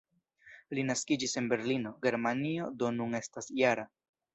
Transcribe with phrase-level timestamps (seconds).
[0.77, 3.91] Li naskiĝis en Berlino, Germanio, do nun estas -jara.